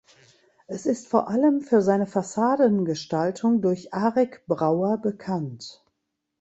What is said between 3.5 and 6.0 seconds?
durch Arik Brauer bekannt.